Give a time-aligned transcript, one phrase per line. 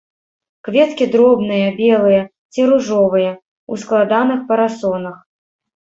[0.67, 3.31] Кветкі дробныя, белыя ці ружовыя,
[3.71, 5.17] у складаных парасонах.